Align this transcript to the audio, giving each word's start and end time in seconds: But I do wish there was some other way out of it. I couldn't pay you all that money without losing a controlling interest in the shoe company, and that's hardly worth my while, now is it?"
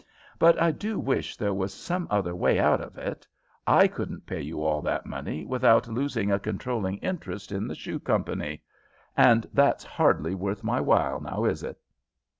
But 0.39 0.59
I 0.59 0.71
do 0.71 0.97
wish 0.97 1.37
there 1.37 1.53
was 1.53 1.71
some 1.75 2.07
other 2.09 2.35
way 2.35 2.57
out 2.57 2.81
of 2.81 2.97
it. 2.97 3.27
I 3.67 3.87
couldn't 3.87 4.25
pay 4.25 4.41
you 4.41 4.63
all 4.63 4.81
that 4.81 5.05
money 5.05 5.45
without 5.45 5.87
losing 5.87 6.31
a 6.31 6.39
controlling 6.39 6.97
interest 7.01 7.51
in 7.51 7.67
the 7.67 7.75
shoe 7.75 7.99
company, 7.99 8.63
and 9.15 9.45
that's 9.53 9.83
hardly 9.83 10.33
worth 10.33 10.63
my 10.63 10.79
while, 10.81 11.19
now 11.21 11.45
is 11.45 11.61
it?" 11.61 11.77